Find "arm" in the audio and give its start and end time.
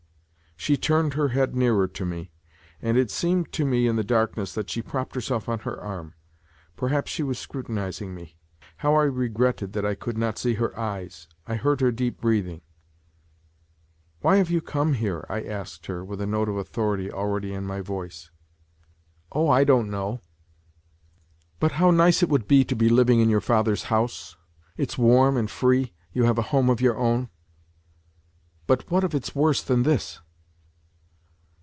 5.81-6.13